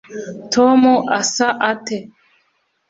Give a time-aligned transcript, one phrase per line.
[0.53, 0.81] tom
[1.19, 1.97] asa ate